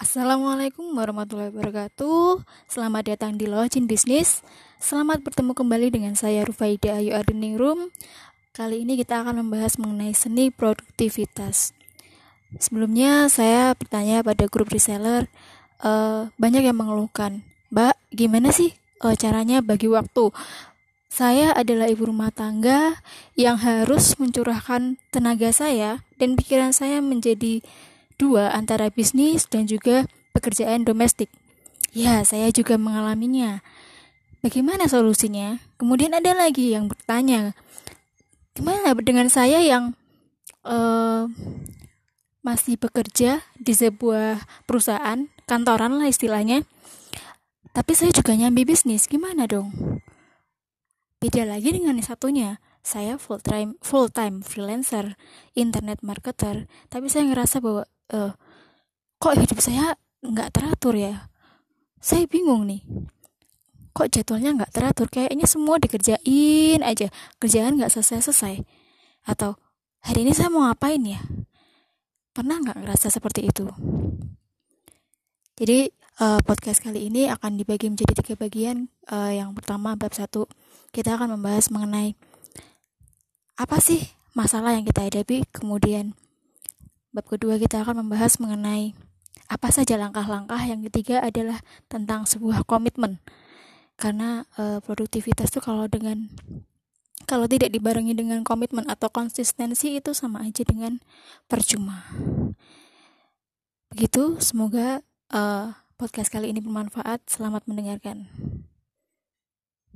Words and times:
Assalamualaikum 0.00 0.96
warahmatullahi 0.96 1.52
wabarakatuh. 1.52 2.40
Selamat 2.72 3.04
datang 3.12 3.36
di 3.36 3.44
Login 3.44 3.84
Business 3.84 4.40
Selamat 4.80 5.20
bertemu 5.20 5.52
kembali 5.52 5.92
dengan 5.92 6.16
saya 6.16 6.40
Rufaida 6.48 6.96
Ayu 6.96 7.12
Ardening 7.12 7.60
Room 7.60 7.92
Kali 8.56 8.88
ini 8.88 8.96
kita 8.96 9.20
akan 9.20 9.44
membahas 9.44 9.76
mengenai 9.76 10.16
seni 10.16 10.48
produktivitas. 10.48 11.76
Sebelumnya 12.56 13.28
saya 13.28 13.76
bertanya 13.76 14.24
pada 14.24 14.48
grup 14.48 14.72
reseller 14.72 15.28
uh, 15.84 16.32
Banyak 16.40 16.64
yang 16.64 16.80
mengeluhkan 16.80 17.44
Mbak, 17.68 18.00
gimana 18.16 18.56
sih 18.56 18.72
uh, 19.04 19.12
caranya 19.12 19.60
bagi 19.60 19.92
waktu? 19.92 20.32
Saya 21.12 21.52
adalah 21.52 21.92
ibu 21.92 22.08
rumah 22.08 22.32
tangga 22.32 23.04
yang 23.36 23.60
harus 23.60 24.16
mencurahkan 24.16 24.96
tenaga 25.12 25.52
saya 25.52 26.00
dan 26.16 26.40
pikiran 26.40 26.72
saya 26.72 27.04
menjadi 27.04 27.60
dua 28.20 28.52
antara 28.52 28.92
bisnis 28.92 29.48
dan 29.48 29.64
juga 29.64 30.04
pekerjaan 30.36 30.84
domestik. 30.84 31.32
Ya, 31.96 32.20
saya 32.22 32.52
juga 32.52 32.76
mengalaminya. 32.76 33.64
Bagaimana 34.44 34.84
solusinya? 34.86 35.56
Kemudian 35.80 36.12
ada 36.12 36.36
lagi 36.36 36.76
yang 36.76 36.88
bertanya, 36.88 37.56
gimana 38.52 38.92
dengan 39.00 39.32
saya 39.32 39.64
yang 39.64 39.96
uh, 40.64 41.24
masih 42.40 42.80
bekerja 42.80 43.44
di 43.60 43.72
sebuah 43.72 44.40
perusahaan 44.64 45.28
kantoran 45.44 46.00
lah 46.00 46.08
istilahnya, 46.08 46.64
tapi 47.76 47.92
saya 47.92 48.16
juga 48.16 48.32
nyambi 48.32 48.64
bisnis, 48.64 49.04
gimana 49.04 49.44
dong? 49.44 50.00
Beda 51.20 51.44
lagi 51.44 51.76
dengan 51.76 52.00
yang 52.00 52.08
satunya, 52.08 52.64
saya 52.80 53.20
full 53.20 53.44
time 53.44 53.76
full 53.84 54.08
time 54.08 54.40
freelancer, 54.40 55.20
internet 55.52 56.00
marketer, 56.00 56.64
tapi 56.88 57.12
saya 57.12 57.28
ngerasa 57.28 57.60
bahwa 57.60 57.84
uh, 58.12 58.32
kok 59.20 59.36
hidup 59.38 59.58
saya 59.62 59.94
nggak 60.20 60.52
teratur 60.52 60.94
ya? 60.94 61.30
Saya 62.00 62.24
bingung 62.26 62.68
nih. 62.68 62.82
Kok 63.90 64.08
jadwalnya 64.08 64.50
nggak 64.62 64.72
teratur? 64.72 65.06
Kayaknya 65.10 65.46
semua 65.50 65.76
dikerjain 65.76 66.80
aja. 66.80 67.08
Kerjaan 67.42 67.76
nggak 67.76 67.92
selesai 67.92 68.30
selesai 68.30 68.62
atau 69.28 69.56
hari 70.00 70.24
ini 70.24 70.32
saya 70.32 70.48
mau 70.48 70.64
ngapain 70.64 71.02
ya? 71.04 71.20
Pernah 72.32 72.62
nggak 72.62 72.78
ngerasa 72.80 73.12
seperti 73.12 73.50
itu? 73.50 73.68
Jadi 75.60 75.92
uh, 76.24 76.40
podcast 76.40 76.80
kali 76.80 77.12
ini 77.12 77.28
akan 77.28 77.60
dibagi 77.60 77.92
menjadi 77.92 78.16
tiga 78.16 78.34
bagian. 78.38 78.88
Uh, 79.10 79.34
yang 79.34 79.52
pertama 79.52 79.92
bab 79.98 80.14
satu 80.16 80.48
kita 80.94 81.20
akan 81.20 81.36
membahas 81.36 81.68
mengenai 81.68 82.16
apa 83.60 83.76
sih 83.76 84.00
masalah 84.32 84.72
yang 84.72 84.88
kita 84.88 85.04
hadapi? 85.04 85.44
Kemudian 85.52 86.16
Bab 87.10 87.26
kedua 87.26 87.58
kita 87.58 87.82
akan 87.82 88.06
membahas 88.06 88.38
mengenai 88.38 88.94
apa 89.50 89.68
saja 89.74 89.98
langkah-langkah. 89.98 90.62
Yang 90.62 90.90
ketiga 90.90 91.18
adalah 91.26 91.58
tentang 91.90 92.22
sebuah 92.22 92.62
komitmen. 92.62 93.18
Karena 93.98 94.46
e, 94.54 94.78
produktivitas 94.78 95.50
itu 95.50 95.58
kalau 95.58 95.90
dengan 95.90 96.30
kalau 97.26 97.50
tidak 97.50 97.74
dibarengi 97.74 98.14
dengan 98.14 98.46
komitmen 98.46 98.86
atau 98.86 99.10
konsistensi 99.10 99.98
itu 99.98 100.14
sama 100.14 100.46
aja 100.46 100.62
dengan 100.62 101.02
percuma. 101.50 102.06
Begitu, 103.90 104.38
semoga 104.38 105.02
e, 105.34 105.42
podcast 105.98 106.30
kali 106.30 106.54
ini 106.54 106.62
bermanfaat. 106.62 107.26
Selamat 107.26 107.66
mendengarkan. 107.66 108.30